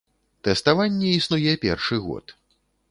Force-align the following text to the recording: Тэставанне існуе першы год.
Тэставанне 0.47 1.11
існуе 1.19 1.53
першы 1.67 2.03
год. 2.09 2.39